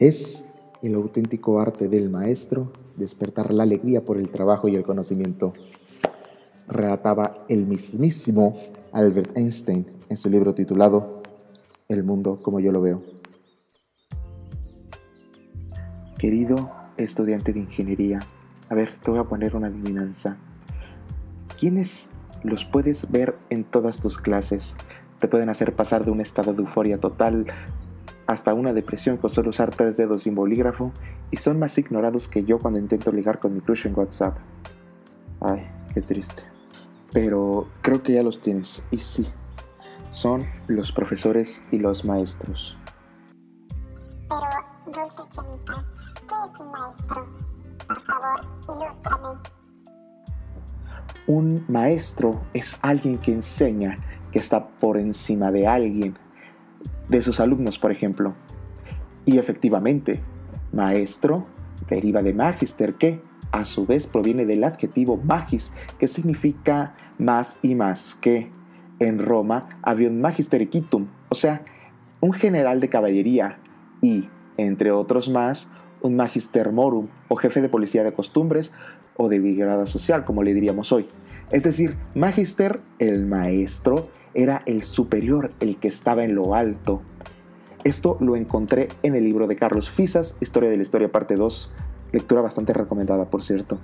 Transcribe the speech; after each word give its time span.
Es 0.00 0.44
el 0.80 0.94
auténtico 0.94 1.60
arte 1.60 1.86
del 1.86 2.08
maestro 2.08 2.72
despertar 2.96 3.52
la 3.52 3.64
alegría 3.64 4.02
por 4.02 4.16
el 4.16 4.30
trabajo 4.30 4.66
y 4.66 4.74
el 4.74 4.82
conocimiento, 4.82 5.52
relataba 6.66 7.44
el 7.50 7.66
mismísimo 7.66 8.58
Albert 8.92 9.36
Einstein 9.36 9.86
en 10.08 10.16
su 10.16 10.30
libro 10.30 10.54
titulado 10.54 11.22
El 11.86 12.02
mundo 12.02 12.40
como 12.42 12.60
yo 12.60 12.72
lo 12.72 12.80
veo. 12.80 13.02
Querido 16.16 16.70
estudiante 16.96 17.52
de 17.52 17.60
ingeniería, 17.60 18.20
a 18.70 18.74
ver, 18.74 18.90
te 19.02 19.10
voy 19.10 19.20
a 19.20 19.24
poner 19.24 19.54
una 19.54 19.66
adivinanza. 19.66 20.38
¿Quiénes 21.58 22.08
los 22.42 22.64
puedes 22.64 23.10
ver 23.10 23.36
en 23.50 23.64
todas 23.64 24.00
tus 24.00 24.16
clases? 24.16 24.78
Te 25.18 25.28
pueden 25.28 25.50
hacer 25.50 25.76
pasar 25.76 26.06
de 26.06 26.10
un 26.10 26.22
estado 26.22 26.54
de 26.54 26.60
euforia 26.60 26.98
total 26.98 27.44
hasta 28.30 28.54
una 28.54 28.72
depresión 28.72 29.16
con 29.16 29.28
solo 29.28 29.50
usar 29.50 29.74
tres 29.74 29.96
dedos 29.96 30.24
y 30.24 30.28
un 30.28 30.36
bolígrafo, 30.36 30.92
y 31.32 31.38
son 31.38 31.58
más 31.58 31.76
ignorados 31.78 32.28
que 32.28 32.44
yo 32.44 32.60
cuando 32.60 32.78
intento 32.78 33.10
ligar 33.10 33.40
con 33.40 33.52
mi 33.52 33.60
crush 33.60 33.88
en 33.88 33.98
WhatsApp. 33.98 34.38
Ay, 35.40 35.68
qué 35.92 36.00
triste. 36.00 36.44
Pero 37.12 37.66
creo 37.82 38.04
que 38.04 38.12
ya 38.12 38.22
los 38.22 38.40
tienes, 38.40 38.84
y 38.92 38.98
sí, 38.98 39.26
son 40.12 40.46
los 40.68 40.92
profesores 40.92 41.66
y 41.72 41.78
los 41.78 42.04
maestros. 42.04 42.76
Pero, 44.28 44.40
dulces 44.86 45.28
chamitas, 45.32 45.84
¿qué 46.14 46.34
es 46.54 46.60
un 46.60 46.70
maestro? 46.70 47.26
Por 47.88 48.00
favor, 48.02 48.46
ilústrame. 48.68 49.40
Un 51.26 51.64
maestro 51.66 52.40
es 52.54 52.78
alguien 52.80 53.18
que 53.18 53.32
enseña, 53.32 53.98
que 54.30 54.38
está 54.38 54.68
por 54.68 54.98
encima 54.98 55.50
de 55.50 55.66
alguien 55.66 56.16
de 57.10 57.22
sus 57.22 57.40
alumnos, 57.40 57.78
por 57.78 57.90
ejemplo. 57.90 58.34
Y 59.26 59.38
efectivamente, 59.38 60.20
maestro 60.72 61.46
deriva 61.88 62.22
de 62.22 62.32
magister, 62.32 62.94
que 62.94 63.20
a 63.52 63.64
su 63.64 63.84
vez 63.86 64.06
proviene 64.06 64.46
del 64.46 64.64
adjetivo 64.64 65.16
magis, 65.16 65.72
que 65.98 66.06
significa 66.06 66.94
más 67.18 67.58
y 67.62 67.74
más 67.74 68.14
que. 68.14 68.50
En 69.00 69.18
Roma 69.18 69.80
había 69.82 70.10
un 70.10 70.20
magister 70.20 70.60
equitum, 70.60 71.08
o 71.30 71.34
sea, 71.34 71.64
un 72.20 72.34
general 72.34 72.80
de 72.80 72.90
caballería, 72.90 73.58
y, 74.02 74.28
entre 74.58 74.92
otros 74.92 75.30
más, 75.30 75.70
un 76.02 76.16
magister 76.16 76.70
morum, 76.70 77.08
o 77.28 77.36
jefe 77.36 77.62
de 77.62 77.70
policía 77.70 78.04
de 78.04 78.12
costumbres, 78.12 78.72
o 79.16 79.30
de 79.30 79.40
brigada 79.40 79.86
social, 79.86 80.26
como 80.26 80.42
le 80.42 80.52
diríamos 80.52 80.92
hoy. 80.92 81.08
Es 81.50 81.62
decir, 81.62 81.96
magister, 82.14 82.80
el 82.98 83.26
maestro, 83.26 84.10
era 84.34 84.62
el 84.66 84.82
superior, 84.82 85.52
el 85.60 85.78
que 85.78 85.88
estaba 85.88 86.24
en 86.24 86.34
lo 86.34 86.54
alto. 86.54 87.02
Esto 87.84 88.16
lo 88.20 88.36
encontré 88.36 88.88
en 89.02 89.14
el 89.14 89.24
libro 89.24 89.46
de 89.46 89.56
Carlos 89.56 89.90
Fisas, 89.90 90.36
Historia 90.40 90.70
de 90.70 90.76
la 90.76 90.82
Historia, 90.82 91.10
parte 91.10 91.34
2, 91.34 91.72
lectura 92.12 92.42
bastante 92.42 92.72
recomendada, 92.72 93.30
por 93.30 93.42
cierto. 93.42 93.78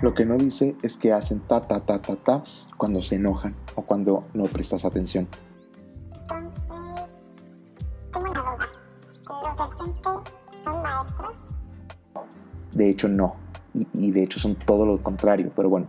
Lo 0.00 0.14
que 0.14 0.24
no 0.24 0.36
dice 0.36 0.74
es 0.82 0.96
que 0.96 1.12
hacen 1.12 1.40
ta 1.40 1.60
ta 1.60 1.80
ta 1.80 2.02
ta 2.02 2.16
ta 2.16 2.42
cuando 2.76 3.02
se 3.02 3.16
enojan 3.16 3.54
o 3.76 3.82
cuando 3.82 4.24
no 4.34 4.44
prestas 4.44 4.84
atención. 4.84 5.28
Entonces, 6.22 6.60
tengo 8.12 8.30
una 8.30 8.40
duda. 8.40 8.68
¿Los 9.28 9.56
del 9.56 9.78
CENTE 9.78 10.30
son 10.64 10.82
maestros? 10.82 11.36
De 12.72 12.90
hecho, 12.90 13.06
no. 13.06 13.36
Y, 13.74 13.86
y 13.92 14.10
de 14.10 14.24
hecho 14.24 14.40
son 14.40 14.56
todo 14.56 14.84
lo 14.84 15.00
contrario, 15.02 15.52
pero 15.54 15.68
bueno. 15.68 15.86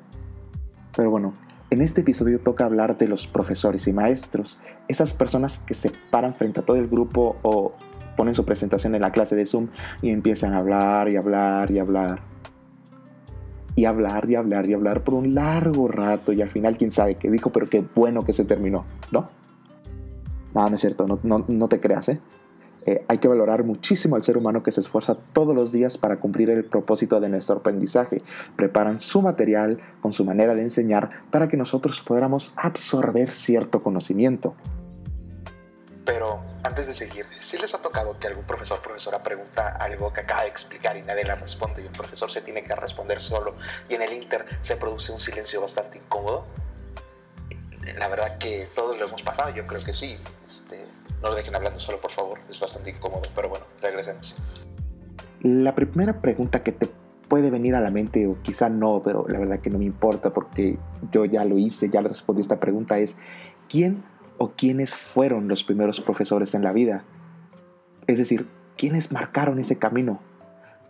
Pero 0.96 1.10
bueno, 1.10 1.34
en 1.74 1.82
este 1.82 2.02
episodio 2.02 2.40
toca 2.40 2.66
hablar 2.66 2.98
de 2.98 3.08
los 3.08 3.26
profesores 3.26 3.88
y 3.88 3.94
maestros, 3.94 4.60
esas 4.88 5.14
personas 5.14 5.58
que 5.58 5.74
se 5.74 5.92
paran 6.12 6.36
frente 6.36 6.60
a 6.60 6.64
todo 6.64 6.78
el 6.78 6.88
grupo 6.88 7.38
o 7.42 7.74
ponen 8.16 8.36
su 8.36 8.46
presentación 8.46 8.94
en 8.94 9.02
la 9.02 9.12
clase 9.12 9.36
de 9.36 9.46
Zoom 9.48 9.70
y 10.02 10.12
empiezan 10.12 10.54
a 10.54 10.60
hablar 10.60 11.10
y 11.10 11.16
hablar 11.16 11.72
y 11.72 11.80
hablar. 11.80 12.22
Y 13.76 13.86
hablar 13.86 14.30
y 14.30 14.36
hablar 14.36 14.70
y 14.70 14.74
hablar 14.74 15.04
por 15.04 15.16
un 15.16 15.34
largo 15.34 15.88
rato 15.88 16.32
y 16.32 16.44
al 16.44 16.50
final 16.52 16.78
quién 16.78 16.92
sabe 16.92 17.16
qué 17.16 17.32
dijo, 17.32 17.52
pero 17.52 17.68
qué 17.68 17.84
bueno 17.96 18.24
que 18.24 18.34
se 18.34 18.46
terminó, 18.46 18.86
¿no? 19.12 19.30
No, 20.54 20.70
no 20.70 20.76
es 20.76 20.82
cierto, 20.82 21.08
no, 21.08 21.20
no, 21.24 21.44
no 21.48 21.68
te 21.68 21.80
creas, 21.80 22.08
¿eh? 22.10 22.20
Eh, 22.86 23.06
hay 23.08 23.18
que 23.18 23.28
valorar 23.28 23.64
muchísimo 23.64 24.16
al 24.16 24.24
ser 24.24 24.38
humano 24.38 24.64
que 24.64 24.72
se 24.72 24.82
esfuerza 24.82 25.16
todos 25.34 25.56
los 25.56 25.72
días 25.72 25.98
para 25.98 26.20
cumplir 26.20 26.50
el 26.50 26.66
propósito 26.66 27.20
de 27.20 27.30
nuestro 27.30 27.58
aprendizaje. 27.58 28.22
Preparan 28.56 29.00
su 29.00 29.22
material 29.22 29.80
con 30.02 30.14
su 30.14 30.26
manera 30.26 30.56
de 30.56 30.62
enseñar 30.62 31.10
para 31.32 31.48
que 31.48 31.58
nosotros 31.58 32.02
podamos 32.02 32.54
absorber 32.58 33.32
cierto 33.32 33.84
conocimiento. 33.84 34.56
Pero 36.06 36.42
antes 36.64 36.88
de 36.88 36.94
seguir, 36.94 37.26
si 37.40 37.58
les 37.58 37.74
ha 37.74 37.78
tocado 37.78 38.20
que 38.20 38.28
algún 38.28 38.44
profesor 38.44 38.82
profesora 38.82 39.24
pregunta 39.24 39.78
algo 39.78 40.12
que 40.12 40.22
acaba 40.22 40.44
de 40.44 40.50
explicar 40.50 40.98
y 40.98 41.02
nadie 41.02 41.24
le 41.24 41.36
responde 41.36 41.82
y 41.82 41.86
el 41.86 41.92
profesor 41.92 42.30
se 42.30 42.42
tiene 42.42 42.64
que 42.64 42.76
responder 42.76 43.22
solo 43.22 43.56
y 43.88 43.96
en 43.96 44.02
el 44.02 44.12
inter 44.12 44.46
se 44.62 44.76
produce 44.76 45.14
un 45.14 45.20
silencio 45.22 45.62
bastante 45.62 46.00
incómodo? 46.00 46.46
La 47.98 48.08
verdad 48.10 48.38
que 48.38 48.70
todos 48.76 48.98
lo 48.98 49.08
hemos 49.08 49.22
pasado, 49.22 49.50
yo 49.52 49.66
creo 49.66 49.84
que 49.84 49.94
sí. 49.94 50.18
Este, 50.48 50.86
no 51.24 51.30
lo 51.30 51.36
dejen 51.36 51.56
hablando 51.56 51.80
solo, 51.80 52.00
por 52.02 52.12
favor. 52.12 52.40
Es 52.50 52.60
bastante 52.60 52.92
incómodo, 52.92 53.24
pero 53.34 53.50
bueno, 53.50 53.66
regresemos. 53.82 54.36
La 55.42 55.74
primera 55.74 56.22
pregunta 56.22 56.64
que 56.64 56.74
te 56.74 56.90
puede 57.30 57.50
venir 57.50 57.76
a 57.76 57.82
la 57.82 57.90
mente, 57.90 58.28
o 58.28 58.42
quizá 58.42 58.70
no, 58.70 59.02
pero 59.04 59.26
la 59.30 59.40
verdad 59.40 59.60
que 59.60 59.70
no 59.70 59.80
me 59.80 59.86
importa 59.86 60.34
porque 60.34 60.78
yo 61.12 61.26
ya 61.26 61.46
lo 61.46 61.58
hice, 61.58 61.90
ya 61.90 62.02
le 62.02 62.10
respondí 62.10 62.42
esta 62.42 62.60
pregunta, 62.60 63.00
es 63.00 63.18
¿quién 63.70 64.04
o 64.38 64.52
quiénes 64.52 64.94
fueron 64.94 65.48
los 65.48 65.64
primeros 65.64 66.02
profesores 66.02 66.54
en 66.54 66.64
la 66.64 66.74
vida? 66.74 67.06
Es 68.06 68.18
decir, 68.18 68.48
¿quiénes 68.78 69.12
marcaron 69.14 69.60
ese 69.60 69.80
camino? 69.80 70.20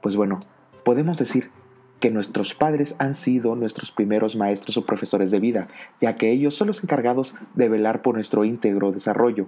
Pues 0.02 0.16
bueno, 0.16 0.40
podemos 0.84 1.18
decir 1.18 1.52
que 2.00 2.10
nuestros 2.10 2.56
padres 2.56 2.96
han 2.98 3.14
sido 3.14 3.56
nuestros 3.56 3.92
primeros 3.92 4.36
maestros 4.36 4.78
o 4.78 4.86
profesores 4.86 5.32
de 5.32 5.40
vida, 5.40 5.68
ya 6.02 6.16
que 6.16 6.32
ellos 6.32 6.56
son 6.56 6.68
los 6.68 6.84
encargados 6.84 7.36
de 7.54 7.70
velar 7.70 8.02
por 8.02 8.16
nuestro 8.16 8.44
íntegro 8.44 8.92
desarrollo. 8.92 9.46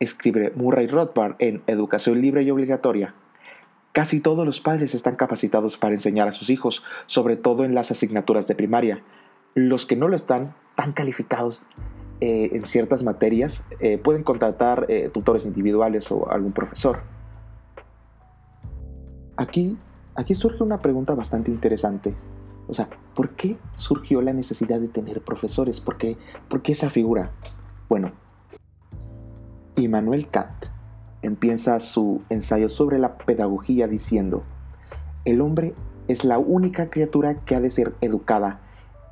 Escribe 0.00 0.52
Murray 0.54 0.86
Rothbard 0.86 1.36
en 1.38 1.62
Educación 1.66 2.20
Libre 2.20 2.42
y 2.42 2.50
Obligatoria. 2.50 3.14
Casi 3.92 4.20
todos 4.20 4.46
los 4.46 4.60
padres 4.60 4.94
están 4.94 5.16
capacitados 5.16 5.78
para 5.78 5.94
enseñar 5.94 6.28
a 6.28 6.32
sus 6.32 6.50
hijos, 6.50 6.84
sobre 7.06 7.36
todo 7.36 7.64
en 7.64 7.74
las 7.74 7.90
asignaturas 7.90 8.46
de 8.46 8.54
primaria. 8.54 9.02
Los 9.54 9.86
que 9.86 9.96
no 9.96 10.08
lo 10.08 10.16
están, 10.16 10.54
tan 10.76 10.92
calificados 10.92 11.66
eh, 12.20 12.50
en 12.52 12.64
ciertas 12.64 13.02
materias, 13.02 13.64
eh, 13.80 13.98
pueden 13.98 14.22
contratar 14.22 14.86
eh, 14.88 15.10
tutores 15.12 15.46
individuales 15.46 16.10
o 16.12 16.30
algún 16.30 16.52
profesor. 16.52 17.00
Aquí 19.36 19.76
aquí 20.18 20.34
surge 20.34 20.62
una 20.62 20.80
pregunta 20.80 21.14
bastante 21.14 21.50
interesante. 21.50 22.14
O 22.66 22.74
sea, 22.74 22.88
¿por 23.14 23.30
qué 23.30 23.56
surgió 23.76 24.20
la 24.20 24.32
necesidad 24.32 24.80
de 24.80 24.88
tener 24.88 25.22
profesores? 25.22 25.80
¿Por 25.80 25.96
qué, 25.96 26.18
¿Por 26.48 26.60
qué 26.60 26.72
esa 26.72 26.90
figura? 26.90 27.30
Bueno, 27.88 28.12
Immanuel 29.78 30.28
Kant 30.28 30.66
empieza 31.22 31.78
su 31.80 32.22
ensayo 32.28 32.68
sobre 32.68 32.98
la 32.98 33.16
pedagogía 33.18 33.86
diciendo, 33.88 34.42
el 35.24 35.40
hombre 35.40 35.74
es 36.08 36.24
la 36.24 36.38
única 36.38 36.90
criatura 36.90 37.40
que 37.44 37.54
ha 37.54 37.60
de 37.60 37.70
ser 37.70 37.94
educada, 38.00 38.60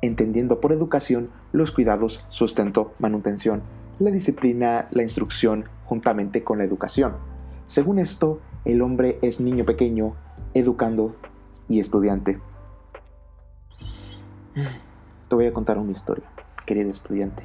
entendiendo 0.01 0.59
por 0.59 0.71
educación 0.71 1.29
los 1.51 1.71
cuidados, 1.71 2.25
sustento, 2.29 2.93
manutención, 2.99 3.61
la 3.99 4.11
disciplina, 4.11 4.87
la 4.91 5.03
instrucción, 5.03 5.65
juntamente 5.85 6.43
con 6.43 6.57
la 6.57 6.63
educación. 6.63 7.13
Según 7.65 7.99
esto, 7.99 8.39
el 8.65 8.81
hombre 8.81 9.19
es 9.21 9.39
niño 9.39 9.65
pequeño, 9.65 10.15
educando 10.53 11.15
y 11.67 11.79
estudiante. 11.79 12.39
Te 15.29 15.35
voy 15.35 15.45
a 15.45 15.53
contar 15.53 15.77
una 15.77 15.91
historia, 15.91 16.25
querido 16.65 16.89
estudiante. 16.89 17.43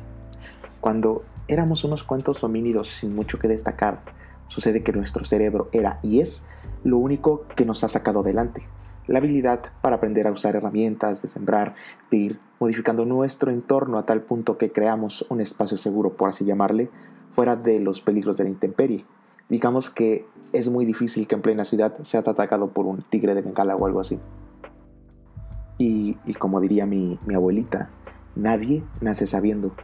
Cuando 0.80 1.24
éramos 1.52 1.84
unos 1.84 2.02
cuantos 2.02 2.42
homínidos 2.44 2.88
sin 2.88 3.14
mucho 3.14 3.38
que 3.38 3.48
destacar, 3.48 4.00
sucede 4.46 4.82
que 4.82 4.92
nuestro 4.92 5.24
cerebro 5.24 5.68
era 5.72 5.98
y 6.02 6.20
es 6.20 6.44
lo 6.84 6.98
único 6.98 7.46
que 7.56 7.64
nos 7.64 7.84
ha 7.84 7.88
sacado 7.88 8.20
adelante. 8.20 8.66
La 9.06 9.18
habilidad 9.18 9.60
para 9.80 9.96
aprender 9.96 10.26
a 10.26 10.30
usar 10.30 10.54
herramientas, 10.54 11.22
de 11.22 11.28
sembrar, 11.28 11.74
de 12.10 12.16
ir 12.16 12.40
modificando 12.60 13.04
nuestro 13.04 13.50
entorno 13.50 13.98
a 13.98 14.06
tal 14.06 14.22
punto 14.22 14.58
que 14.58 14.70
creamos 14.70 15.26
un 15.28 15.40
espacio 15.40 15.76
seguro, 15.76 16.16
por 16.16 16.28
así 16.28 16.44
llamarle, 16.44 16.88
fuera 17.30 17.56
de 17.56 17.80
los 17.80 18.00
peligros 18.00 18.36
de 18.36 18.44
la 18.44 18.50
intemperie. 18.50 19.04
Digamos 19.48 19.90
que 19.90 20.26
es 20.52 20.70
muy 20.70 20.86
difícil 20.86 21.26
que 21.26 21.34
en 21.34 21.42
plena 21.42 21.64
ciudad 21.64 21.94
seas 22.02 22.28
atacado 22.28 22.70
por 22.70 22.86
un 22.86 23.02
tigre 23.02 23.34
de 23.34 23.42
Bengala 23.42 23.74
o 23.74 23.86
algo 23.86 24.00
así. 24.00 24.20
Y, 25.78 26.14
como 26.38 26.60
diría 26.60 26.86
mi, 26.86 27.18
mi 27.26 27.34
abuelita, 27.34 27.90
nadie 28.36 28.84
nace 29.00 29.26
sabiendo. 29.26 29.74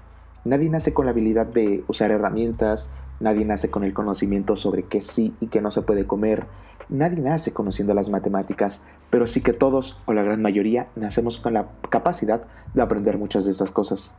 Nadie 0.48 0.70
nace 0.70 0.94
con 0.94 1.04
la 1.04 1.10
habilidad 1.10 1.46
de 1.46 1.84
usar 1.88 2.10
herramientas, 2.10 2.88
nadie 3.20 3.44
nace 3.44 3.68
con 3.70 3.84
el 3.84 3.92
conocimiento 3.92 4.56
sobre 4.56 4.84
qué 4.84 5.02
sí 5.02 5.34
y 5.40 5.48
qué 5.48 5.60
no 5.60 5.70
se 5.70 5.82
puede 5.82 6.06
comer, 6.06 6.46
nadie 6.88 7.20
nace 7.20 7.52
conociendo 7.52 7.92
las 7.92 8.08
matemáticas, 8.08 8.80
pero 9.10 9.26
sí 9.26 9.42
que 9.42 9.52
todos, 9.52 10.00
o 10.06 10.14
la 10.14 10.22
gran 10.22 10.40
mayoría, 10.40 10.88
nacemos 10.96 11.36
con 11.36 11.52
la 11.52 11.68
capacidad 11.90 12.40
de 12.72 12.80
aprender 12.80 13.18
muchas 13.18 13.44
de 13.44 13.50
estas 13.50 13.70
cosas. 13.70 14.16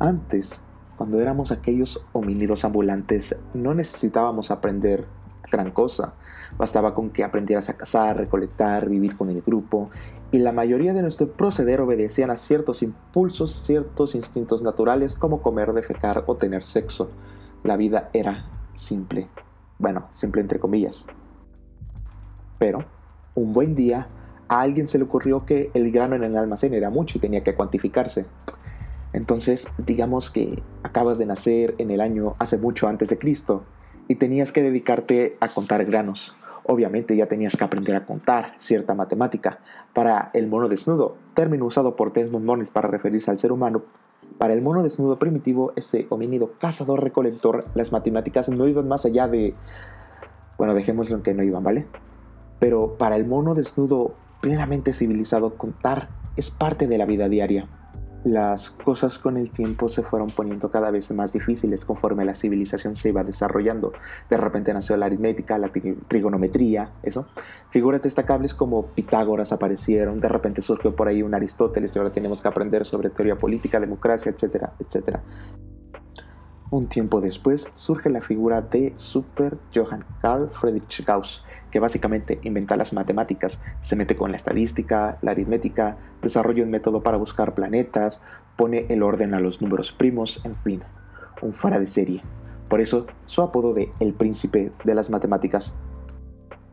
Antes, 0.00 0.62
cuando 0.96 1.20
éramos 1.20 1.52
aquellos 1.52 2.04
homínidos 2.12 2.64
ambulantes, 2.64 3.36
no 3.54 3.72
necesitábamos 3.72 4.50
aprender 4.50 5.06
gran 5.50 5.70
cosa. 5.70 6.14
Bastaba 6.56 6.94
con 6.94 7.10
que 7.10 7.24
aprendieras 7.24 7.68
a 7.68 7.76
cazar, 7.76 8.16
recolectar, 8.16 8.88
vivir 8.88 9.16
con 9.16 9.30
el 9.30 9.42
grupo, 9.42 9.90
y 10.30 10.38
la 10.38 10.52
mayoría 10.52 10.94
de 10.94 11.02
nuestro 11.02 11.30
proceder 11.32 11.80
obedecían 11.80 12.30
a 12.30 12.36
ciertos 12.36 12.82
impulsos, 12.82 13.52
ciertos 13.52 14.14
instintos 14.14 14.62
naturales 14.62 15.14
como 15.14 15.42
comer, 15.42 15.72
defecar 15.72 16.24
o 16.26 16.36
tener 16.36 16.64
sexo. 16.64 17.10
La 17.62 17.76
vida 17.76 18.08
era 18.12 18.46
simple. 18.72 19.28
Bueno, 19.78 20.06
simple 20.10 20.40
entre 20.40 20.58
comillas. 20.58 21.06
Pero, 22.58 22.84
un 23.34 23.52
buen 23.52 23.74
día, 23.74 24.08
a 24.48 24.60
alguien 24.60 24.88
se 24.88 24.98
le 24.98 25.04
ocurrió 25.04 25.44
que 25.44 25.70
el 25.74 25.90
grano 25.92 26.16
en 26.16 26.24
el 26.24 26.36
almacén 26.36 26.72
era 26.72 26.88
mucho 26.88 27.18
y 27.18 27.20
tenía 27.20 27.42
que 27.42 27.54
cuantificarse. 27.54 28.24
Entonces, 29.12 29.68
digamos 29.78 30.30
que 30.30 30.62
acabas 30.82 31.18
de 31.18 31.26
nacer 31.26 31.74
en 31.78 31.90
el 31.90 32.00
año 32.00 32.36
hace 32.38 32.56
mucho 32.56 32.88
antes 32.88 33.10
de 33.10 33.18
Cristo 33.18 33.64
y 34.12 34.16
tenías 34.16 34.52
que 34.52 34.62
dedicarte 34.62 35.38
a 35.40 35.48
contar 35.48 35.82
granos. 35.86 36.36
Obviamente 36.64 37.16
ya 37.16 37.28
tenías 37.28 37.56
que 37.56 37.64
aprender 37.64 37.96
a 37.96 38.04
contar 38.04 38.54
cierta 38.58 38.94
matemática. 38.94 39.60
Para 39.94 40.30
el 40.34 40.48
mono 40.48 40.68
desnudo, 40.68 41.16
término 41.32 41.64
usado 41.64 41.96
por 41.96 42.12
Desmond 42.12 42.44
Morris 42.44 42.70
para 42.70 42.88
referirse 42.88 43.30
al 43.30 43.38
ser 43.38 43.52
humano, 43.52 43.84
para 44.36 44.52
el 44.52 44.60
mono 44.60 44.82
desnudo 44.82 45.18
primitivo, 45.18 45.72
este 45.76 46.06
homínido 46.10 46.52
cazador-recolector, 46.58 47.64
las 47.74 47.90
matemáticas 47.90 48.50
no 48.50 48.68
iban 48.68 48.86
más 48.86 49.06
allá 49.06 49.28
de... 49.28 49.54
Bueno, 50.58 50.74
dejémoslo 50.74 51.16
en 51.16 51.22
que 51.22 51.32
no 51.32 51.42
iban, 51.42 51.64
¿vale? 51.64 51.86
Pero 52.58 52.98
para 52.98 53.16
el 53.16 53.24
mono 53.24 53.54
desnudo 53.54 54.14
plenamente 54.42 54.92
civilizado, 54.92 55.54
contar 55.54 56.10
es 56.36 56.50
parte 56.50 56.86
de 56.86 56.98
la 56.98 57.06
vida 57.06 57.30
diaria. 57.30 57.66
Las 58.24 58.70
cosas 58.70 59.18
con 59.18 59.36
el 59.36 59.50
tiempo 59.50 59.88
se 59.88 60.02
fueron 60.02 60.28
poniendo 60.28 60.70
cada 60.70 60.92
vez 60.92 61.10
más 61.10 61.32
difíciles 61.32 61.84
conforme 61.84 62.24
la 62.24 62.34
civilización 62.34 62.94
se 62.94 63.08
iba 63.08 63.24
desarrollando. 63.24 63.92
De 64.30 64.36
repente 64.36 64.72
nació 64.72 64.96
la 64.96 65.06
aritmética, 65.06 65.58
la 65.58 65.72
trigonometría, 66.06 66.92
eso. 67.02 67.26
Figuras 67.70 68.02
destacables 68.02 68.54
como 68.54 68.86
Pitágoras 68.86 69.52
aparecieron, 69.52 70.20
de 70.20 70.28
repente 70.28 70.62
surgió 70.62 70.94
por 70.94 71.08
ahí 71.08 71.22
un 71.22 71.34
Aristóteles 71.34 71.96
y 71.96 71.98
ahora 71.98 72.12
tenemos 72.12 72.40
que 72.40 72.48
aprender 72.48 72.84
sobre 72.84 73.10
teoría 73.10 73.36
política, 73.36 73.80
democracia, 73.80 74.30
etcétera, 74.30 74.72
etcétera. 74.78 75.22
Un 76.72 76.86
tiempo 76.86 77.20
después 77.20 77.68
surge 77.74 78.08
la 78.08 78.22
figura 78.22 78.62
de 78.62 78.94
Super 78.96 79.58
Johann 79.74 80.06
Carl 80.22 80.48
Friedrich 80.48 81.04
Gauss, 81.04 81.44
que 81.70 81.80
básicamente 81.80 82.40
inventa 82.44 82.78
las 82.78 82.94
matemáticas, 82.94 83.60
se 83.84 83.94
mete 83.94 84.16
con 84.16 84.30
la 84.30 84.38
estadística, 84.38 85.18
la 85.20 85.32
aritmética, 85.32 85.98
desarrolla 86.22 86.64
un 86.64 86.70
método 86.70 87.02
para 87.02 87.18
buscar 87.18 87.52
planetas, 87.52 88.22
pone 88.56 88.86
el 88.88 89.02
orden 89.02 89.34
a 89.34 89.40
los 89.40 89.60
números 89.60 89.92
primos, 89.92 90.40
en 90.46 90.56
fin, 90.56 90.82
un 91.42 91.52
fuera 91.52 91.78
de 91.78 91.86
serie. 91.86 92.22
Por 92.70 92.80
eso 92.80 93.04
su 93.26 93.42
apodo 93.42 93.74
de 93.74 93.92
El 94.00 94.14
Príncipe 94.14 94.72
de 94.82 94.94
las 94.94 95.10
Matemáticas. 95.10 95.78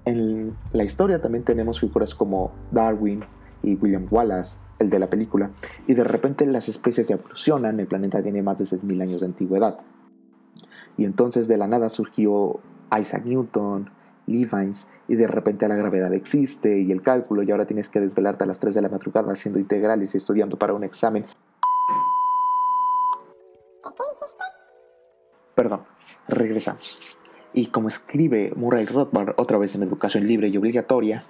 En 0.06 0.56
la 0.72 0.86
historia 0.86 1.22
también 1.22 1.44
tenemos 1.44 1.82
figuras 1.82 2.16
como 2.16 2.54
Darwin 2.72 3.26
y 3.64 3.76
William 3.76 4.08
Wallace, 4.10 4.56
el 4.80 4.90
de 4.90 5.00
la 5.00 5.10
película, 5.10 5.52
y 5.88 5.94
de 5.94 6.04
repente 6.04 6.46
las 6.46 6.70
especies 6.70 7.08
ya 7.08 7.16
evolucionan, 7.16 7.80
el 7.80 7.88
planeta 7.88 8.24
tiene 8.24 8.42
más 8.42 8.58
de 8.58 8.66
6.000 8.66 9.02
años 9.02 9.22
de 9.22 9.28
antigüedad. 9.28 9.80
Y 10.98 11.06
entonces 11.06 11.48
de 11.48 11.58
la 11.58 11.68
nada 11.68 11.90
surgió 11.90 12.60
Isaac 12.98 13.26
Newton, 13.26 13.92
Leibniz, 14.26 14.88
y 15.08 15.16
de 15.16 15.28
repente 15.28 15.68
la 15.68 15.76
gravedad 15.76 16.14
existe 16.14 16.80
y 16.80 16.92
el 16.92 17.02
cálculo, 17.02 17.44
y 17.44 17.52
ahora 17.52 17.66
tienes 17.66 17.90
que 17.90 18.00
desvelarte 18.00 18.44
a 18.44 18.48
las 18.48 18.60
3 18.60 18.74
de 18.76 18.82
la 18.82 18.90
madrugada 18.90 19.32
haciendo 19.32 19.60
integrales 19.60 20.14
y 20.14 20.18
estudiando 20.18 20.58
para 20.58 20.74
un 20.74 20.84
examen. 20.84 21.26
Perdón, 25.56 25.82
regresamos. 26.28 27.00
Y 27.54 27.68
como 27.68 27.90
escribe 27.90 28.54
Murray 28.56 28.86
Rothbard 28.86 29.34
otra 29.38 29.58
vez 29.58 29.76
en 29.76 29.84
Educación 29.84 30.26
Libre 30.26 30.48
y 30.48 30.56
Obligatoria, 30.58 31.24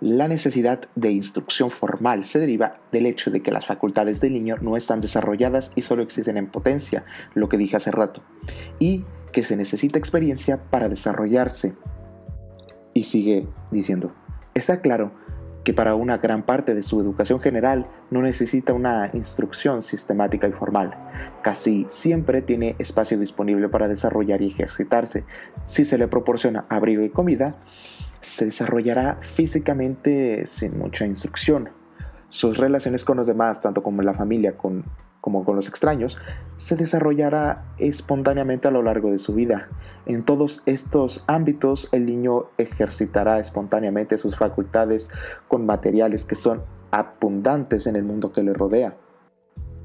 la 0.00 0.28
necesidad 0.28 0.88
de 0.94 1.10
instrucción 1.10 1.70
formal 1.70 2.24
se 2.24 2.38
deriva 2.38 2.80
del 2.92 3.06
hecho 3.06 3.30
de 3.30 3.42
que 3.42 3.50
las 3.50 3.66
facultades 3.66 4.20
del 4.20 4.34
niño 4.34 4.56
no 4.60 4.76
están 4.76 5.00
desarrolladas 5.00 5.72
y 5.74 5.82
solo 5.82 6.02
existen 6.02 6.36
en 6.36 6.50
potencia, 6.50 7.04
lo 7.34 7.48
que 7.48 7.56
dije 7.56 7.76
hace 7.76 7.90
rato, 7.90 8.22
y 8.78 9.04
que 9.32 9.42
se 9.42 9.56
necesita 9.56 9.98
experiencia 9.98 10.62
para 10.70 10.88
desarrollarse. 10.88 11.74
Y 12.94 13.04
sigue 13.04 13.48
diciendo, 13.70 14.14
está 14.54 14.80
claro 14.80 15.12
que 15.66 15.74
para 15.74 15.96
una 15.96 16.18
gran 16.18 16.44
parte 16.44 16.74
de 16.74 16.82
su 16.84 17.00
educación 17.00 17.40
general 17.40 17.88
no 18.10 18.22
necesita 18.22 18.72
una 18.72 19.10
instrucción 19.14 19.82
sistemática 19.82 20.46
y 20.46 20.52
formal. 20.52 20.96
Casi 21.42 21.86
siempre 21.88 22.40
tiene 22.40 22.76
espacio 22.78 23.18
disponible 23.18 23.68
para 23.68 23.88
desarrollar 23.88 24.42
y 24.42 24.46
ejercitarse. 24.46 25.24
Si 25.64 25.84
se 25.84 25.98
le 25.98 26.06
proporciona 26.06 26.66
abrigo 26.68 27.02
y 27.02 27.10
comida, 27.10 27.56
se 28.26 28.44
desarrollará 28.44 29.20
físicamente 29.22 30.46
sin 30.46 30.76
mucha 30.76 31.06
instrucción. 31.06 31.70
Sus 32.28 32.58
relaciones 32.58 33.04
con 33.04 33.18
los 33.18 33.28
demás, 33.28 33.62
tanto 33.62 33.84
como 33.84 34.02
la 34.02 34.14
familia 34.14 34.56
como 34.56 35.44
con 35.44 35.54
los 35.54 35.68
extraños, 35.68 36.18
se 36.56 36.74
desarrollará 36.74 37.64
espontáneamente 37.78 38.66
a 38.66 38.72
lo 38.72 38.82
largo 38.82 39.12
de 39.12 39.18
su 39.18 39.32
vida. 39.32 39.68
En 40.06 40.24
todos 40.24 40.64
estos 40.66 41.22
ámbitos, 41.28 41.88
el 41.92 42.04
niño 42.04 42.46
ejercitará 42.58 43.38
espontáneamente 43.38 44.18
sus 44.18 44.36
facultades 44.36 45.08
con 45.46 45.64
materiales 45.64 46.24
que 46.24 46.34
son 46.34 46.64
abundantes 46.90 47.86
en 47.86 47.94
el 47.94 48.02
mundo 48.02 48.32
que 48.32 48.42
le 48.42 48.54
rodea. 48.54 48.96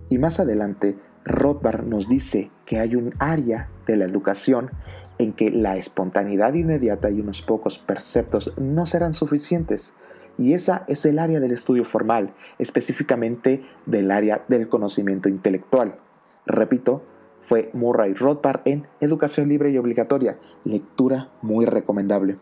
Y 0.10 0.18
más 0.18 0.40
adelante, 0.40 0.98
Rothbard 1.26 1.86
nos 1.86 2.10
dice 2.10 2.50
que 2.66 2.80
hay 2.80 2.96
un 2.96 3.12
área 3.20 3.70
de 3.92 3.98
la 3.98 4.06
educación 4.06 4.72
en 5.18 5.34
que 5.34 5.52
la 5.52 5.78
espontaneidad 5.78 6.54
inmediata 6.54 7.10
y 7.10 7.20
unos 7.20 7.42
pocos 7.42 7.78
perceptos 7.78 8.54
no 8.58 8.86
serán 8.86 9.14
suficientes. 9.14 9.94
Y 10.38 10.54
esa 10.54 10.86
es 10.88 11.06
el 11.06 11.20
área 11.20 11.40
del 11.40 11.52
estudio 11.52 11.84
formal, 11.86 12.34
específicamente 12.58 13.64
del 13.86 14.12
área 14.12 14.44
del 14.48 14.70
conocimiento 14.70 15.30
intelectual. 15.30 16.00
Repito, 16.46 17.04
fue 17.42 17.70
Murray 17.74 18.14
Rothbard 18.14 18.62
en 18.66 18.88
Educación 19.00 19.50
Libre 19.50 19.72
y 19.72 19.78
Obligatoria, 19.78 20.38
lectura 20.64 21.30
muy 21.42 21.66
recomendable. 21.66 22.38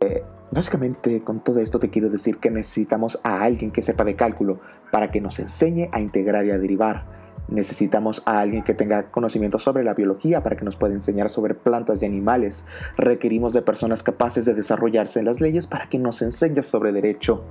Eh, 0.00 0.22
básicamente 0.52 1.22
con 1.22 1.42
todo 1.42 1.60
esto 1.60 1.78
te 1.78 1.90
quiero 1.90 2.08
decir 2.08 2.38
que 2.38 2.50
necesitamos 2.50 3.18
a 3.24 3.42
alguien 3.42 3.70
que 3.70 3.82
sepa 3.82 4.04
de 4.04 4.14
cálculo 4.14 4.60
para 4.92 5.10
que 5.10 5.20
nos 5.20 5.38
enseñe 5.38 5.88
a 5.92 6.00
integrar 6.00 6.44
y 6.44 6.50
a 6.50 6.58
derivar 6.58 7.17
Necesitamos 7.48 8.22
a 8.26 8.40
alguien 8.40 8.62
que 8.62 8.74
tenga 8.74 9.10
conocimiento 9.10 9.58
sobre 9.58 9.82
la 9.82 9.94
biología 9.94 10.42
para 10.42 10.56
que 10.56 10.64
nos 10.64 10.76
pueda 10.76 10.94
enseñar 10.94 11.30
sobre 11.30 11.54
plantas 11.54 12.02
y 12.02 12.06
animales. 12.06 12.66
Requerimos 12.96 13.54
de 13.54 13.62
personas 13.62 14.02
capaces 14.02 14.44
de 14.44 14.54
desarrollarse 14.54 15.18
en 15.18 15.24
las 15.24 15.40
leyes 15.40 15.66
para 15.66 15.88
que 15.88 15.98
nos 15.98 16.20
enseñen 16.20 16.62
sobre 16.62 16.92
derecho. 16.92 17.44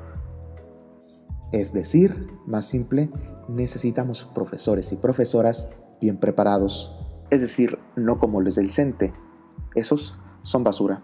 Es 1.51 1.73
decir, 1.73 2.27
más 2.45 2.65
simple, 2.65 3.09
necesitamos 3.47 4.23
profesores 4.23 4.91
y 4.91 4.97
profesoras 4.97 5.69
bien 5.99 6.17
preparados. 6.17 6.95
Es 7.31 7.41
decir, 7.41 7.79
no 7.95 8.19
como 8.19 8.41
los 8.41 8.55
del 8.55 8.69
CENTE. 8.69 9.13
Esos 9.73 10.19
son 10.43 10.63
basura. 10.63 11.03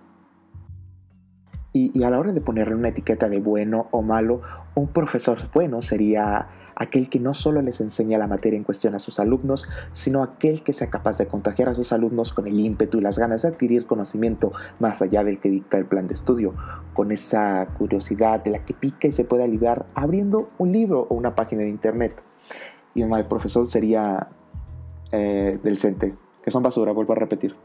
Y, 1.72 1.98
y, 1.98 2.04
a 2.04 2.12
la 2.12 2.20
hora 2.20 2.34
de 2.34 2.42
ponerle 2.42 2.76
una 2.76 2.90
etiqueta 2.90 3.30
de 3.30 3.40
bueno 3.40 3.88
o 3.90 4.04
malo, 4.04 4.42
un 4.76 4.90
profesor 4.90 5.40
bueno 5.52 5.82
sería 5.82 6.48
aquel 6.76 7.10
que 7.10 7.20
no 7.20 7.34
solo 7.34 7.62
les 7.62 7.82
enseña 7.82 8.18
la 8.18 8.28
materia 8.28 8.58
en 8.58 8.64
cuestión 8.64 8.96
a 8.96 9.00
sus 9.00 9.20
alumnos, 9.20 9.68
sino 9.92 10.24
aquel 10.24 10.64
que 10.64 10.74
sea 10.74 10.90
capaz 10.90 11.18
de 11.18 11.28
contagiar 11.28 11.70
a 11.70 11.76
sus 11.76 11.92
alumnos 11.92 12.34
con 12.34 12.48
el 12.48 12.60
ímpetu 12.60 12.98
y 12.98 13.02
las 13.02 13.20
ganas 13.20 13.42
de 13.42 13.50
adquirir 13.50 13.86
conocimiento 13.86 14.52
más 14.80 15.02
allá 15.02 15.24
del 15.24 15.40
que 15.40 15.50
dicta 15.50 15.78
el 15.78 15.86
plan 15.86 16.08
de 16.08 16.14
estudio, 16.14 16.54
con 16.94 17.12
esa 17.12 17.68
curiosidad 17.78 18.44
de 18.44 18.52
la 18.52 18.66
que 18.66 18.74
pica 18.74 19.08
y 19.08 19.12
se 19.12 19.26
puede 19.26 19.44
aliviar 19.44 19.86
abriendo 19.94 20.48
un 20.58 20.72
libro 20.72 21.08
o 21.10 21.16
una 21.16 21.36
página 21.36 21.64
de 21.64 21.70
internet. 21.70 22.24
Y 22.96 23.04
un 23.04 23.10
mal 23.10 23.28
profesor 23.28 23.66
sería 23.66 24.30
eh, 25.12 25.60
del 25.64 25.78
CENTE, 25.78 26.16
que 26.44 26.52
son 26.52 26.64
basura, 26.64 26.92
vuelvo 26.92 27.14
a 27.14 27.18
repetir. 27.18 27.56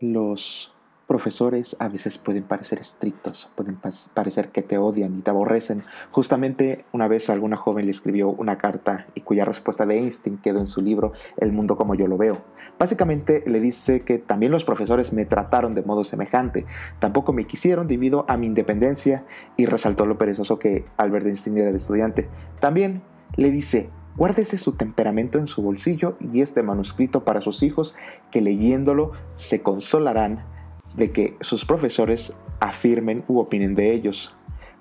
Los 0.00 0.75
profesores 1.06 1.76
a 1.78 1.88
veces 1.88 2.18
pueden 2.18 2.42
parecer 2.42 2.80
estrictos, 2.80 3.52
pueden 3.54 3.78
parecer 4.14 4.48
que 4.48 4.62
te 4.62 4.76
odian 4.78 5.16
y 5.16 5.22
te 5.22 5.30
aborrecen. 5.30 5.84
Justamente 6.10 6.84
una 6.92 7.06
vez 7.06 7.30
alguna 7.30 7.56
joven 7.56 7.84
le 7.84 7.92
escribió 7.92 8.30
una 8.30 8.58
carta 8.58 9.06
y 9.14 9.20
cuya 9.20 9.44
respuesta 9.44 9.86
de 9.86 9.98
Einstein 9.98 10.38
quedó 10.38 10.58
en 10.58 10.66
su 10.66 10.82
libro 10.82 11.12
El 11.36 11.52
mundo 11.52 11.76
como 11.76 11.94
yo 11.94 12.08
lo 12.08 12.16
veo. 12.16 12.42
Básicamente 12.78 13.44
le 13.46 13.60
dice 13.60 14.00
que 14.00 14.18
también 14.18 14.52
los 14.52 14.64
profesores 14.64 15.12
me 15.12 15.24
trataron 15.24 15.74
de 15.74 15.82
modo 15.82 16.02
semejante, 16.04 16.66
tampoco 16.98 17.32
me 17.32 17.46
quisieron 17.46 17.86
debido 17.86 18.24
a 18.28 18.36
mi 18.36 18.46
independencia 18.46 19.24
y 19.56 19.66
resaltó 19.66 20.06
lo 20.06 20.18
perezoso 20.18 20.58
que 20.58 20.84
Albert 20.96 21.26
Einstein 21.26 21.58
era 21.58 21.70
de 21.70 21.76
estudiante. 21.76 22.28
También 22.60 23.02
le 23.36 23.50
dice, 23.50 23.90
Guárdese 24.16 24.56
su 24.56 24.72
temperamento 24.72 25.38
en 25.38 25.46
su 25.46 25.60
bolsillo 25.60 26.16
y 26.20 26.40
este 26.40 26.62
manuscrito 26.62 27.24
para 27.24 27.42
sus 27.42 27.62
hijos 27.62 27.94
que 28.30 28.40
leyéndolo 28.40 29.12
se 29.36 29.60
consolarán 29.60 30.55
de 30.96 31.12
que 31.12 31.36
sus 31.40 31.64
profesores 31.64 32.36
afirmen 32.60 33.24
u 33.28 33.38
opinen 33.38 33.74
de 33.74 33.92
ellos, 33.92 34.36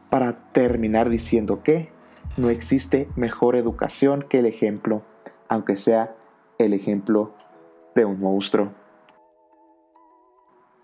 para 0.09 0.51
terminar 0.51 1.09
diciendo 1.09 1.61
que 1.61 1.89
no 2.37 2.49
existe 2.49 3.07
mejor 3.15 3.55
educación 3.55 4.25
que 4.27 4.39
el 4.39 4.45
ejemplo, 4.45 5.03
aunque 5.49 5.75
sea 5.75 6.15
el 6.57 6.73
ejemplo 6.73 7.33
de 7.95 8.05
un 8.05 8.19
monstruo. 8.19 8.71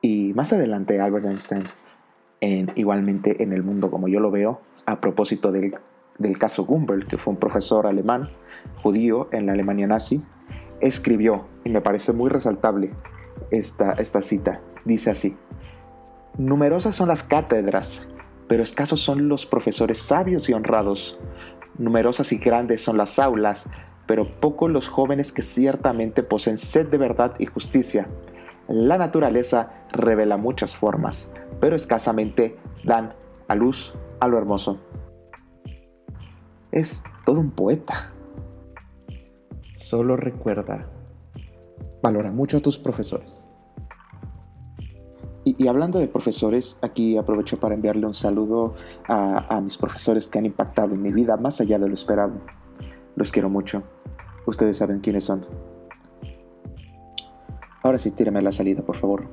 Y 0.02 0.34
más 0.34 0.52
adelante 0.54 1.00
Albert 1.00 1.26
Einstein, 1.26 1.66
en, 2.42 2.72
igualmente 2.76 3.44
en 3.44 3.54
el 3.54 3.64
mundo 3.64 3.92
como 3.92 4.08
yo 4.08 4.20
lo 4.20 4.32
veo, 4.32 4.62
a 4.86 5.00
propósito 5.00 5.52
del, 5.52 5.76
del 6.18 6.38
caso 6.38 6.66
Gumbel, 6.66 7.08
que 7.08 7.18
fue 7.18 7.34
un 7.34 7.40
profesor 7.40 7.86
alemán, 7.86 8.30
judío 8.82 9.30
en 9.32 9.46
la 9.46 9.54
Alemania 9.54 9.88
nazi, 9.88 10.24
escribió, 10.80 11.46
y 11.64 11.70
me 11.70 11.82
parece 11.82 12.14
muy 12.14 12.30
resaltable 12.30 12.92
esta, 13.52 13.92
esta 13.92 14.22
cita, 14.22 14.62
dice 14.86 15.12
así, 15.12 15.38
Numerosas 16.38 16.96
son 16.96 17.10
las 17.10 17.24
cátedras, 17.24 18.08
pero 18.48 18.64
escasos 18.64 19.02
son 19.02 19.28
los 19.28 19.46
profesores 19.46 19.98
sabios 19.98 20.50
y 20.50 20.54
honrados. 20.54 21.20
Numerosas 21.78 22.32
y 22.32 22.38
grandes 22.38 22.82
son 22.82 22.98
las 22.98 23.20
aulas, 23.20 23.66
pero 24.08 24.40
pocos 24.40 24.72
los 24.72 24.88
jóvenes 24.88 25.32
que 25.32 25.42
ciertamente 25.42 26.24
poseen 26.24 26.58
sed 26.58 26.88
de 26.88 26.98
verdad 26.98 27.34
y 27.38 27.48
justicia. 27.48 28.08
La 28.70 28.98
naturaleza 28.98 29.86
revela 29.92 30.38
muchas 30.38 30.76
formas, 30.76 31.30
pero 31.60 31.76
escasamente 31.76 32.58
dan 32.86 33.14
a 33.50 33.56
luz 33.56 33.98
a 34.22 34.28
lo 34.30 34.38
hermoso. 34.38 34.80
Es 36.72 37.04
todo 37.26 37.42
un 37.42 37.52
poeta. 37.52 38.14
Solo 39.76 40.16
recuerda, 40.16 40.88
valora 42.02 42.32
mucho 42.32 42.58
a 42.58 42.62
tus 42.62 42.78
profesores. 42.78 43.50
Y, 45.43 45.67
hablando 45.67 45.98
de 45.98 46.07
profesores, 46.07 46.77
aquí 46.81 47.17
aprovecho 47.17 47.60
para 47.60 47.74
enviarle 47.74 48.05
un 48.05 48.13
saludo 48.13 48.75
a, 49.07 49.60
mis 49.62 49.77
profesores 49.77 50.27
que 50.27 50.38
han 50.38 50.45
impactado 50.45 50.93
en 50.93 51.01
mi 51.01 51.12
vida 51.12 51.36
más 51.38 51.60
allá 51.62 51.79
de 51.79 51.88
lo 51.88 51.93
esperado. 51.95 52.33
Los 53.15 53.31
quiero 53.31 53.50
mucho. 53.50 53.83
Ustedes 54.45 54.77
saben 54.77 55.00
quiénes 55.00 55.24
son. 55.24 55.45
Ahora 57.83 57.98
sí, 57.98 58.12
tírame 58.12 58.41
la 58.43 58.51
salida, 58.51 58.83
por 58.83 58.98
favor. 58.98 59.29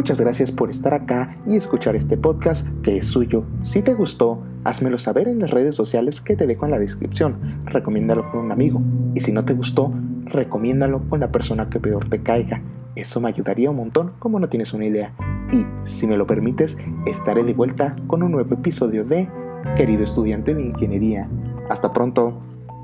Muchas 0.00 0.18
gracias 0.18 0.50
por 0.50 0.70
estar 0.70 0.94
acá 0.94 1.36
y 1.46 1.56
escuchar 1.56 1.94
este 1.94 2.16
podcast 2.16 2.66
que 2.82 2.96
es 2.96 3.04
suyo. 3.04 3.44
Si 3.64 3.82
te 3.82 3.92
gustó, 3.92 4.42
házmelo 4.64 4.96
saber 4.96 5.28
en 5.28 5.40
las 5.40 5.50
redes 5.50 5.74
sociales 5.74 6.22
que 6.22 6.36
te 6.36 6.46
dejo 6.46 6.64
en 6.64 6.70
la 6.70 6.78
descripción. 6.78 7.58
Recomiéndalo 7.66 8.30
con 8.30 8.40
un 8.40 8.50
amigo. 8.50 8.80
Y 9.14 9.20
si 9.20 9.30
no 9.30 9.44
te 9.44 9.52
gustó, 9.52 9.92
recomiéndalo 10.24 11.02
con 11.10 11.20
la 11.20 11.30
persona 11.30 11.68
que 11.68 11.80
peor 11.80 12.08
te 12.08 12.22
caiga. 12.22 12.62
Eso 12.96 13.20
me 13.20 13.28
ayudaría 13.28 13.68
un 13.68 13.76
montón 13.76 14.12
como 14.18 14.40
no 14.40 14.48
tienes 14.48 14.72
una 14.72 14.86
idea. 14.86 15.12
Y, 15.52 15.66
si 15.84 16.06
me 16.06 16.16
lo 16.16 16.26
permites, 16.26 16.78
estaré 17.04 17.44
de 17.44 17.52
vuelta 17.52 17.94
con 18.06 18.22
un 18.22 18.32
nuevo 18.32 18.54
episodio 18.54 19.04
de 19.04 19.28
Querido 19.76 20.02
estudiante 20.02 20.54
de 20.54 20.62
ingeniería. 20.62 21.28
Hasta 21.68 21.92
pronto. 21.92 22.40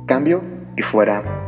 Cambio 0.06 0.42
y 0.76 0.82
fuera. 0.82 1.45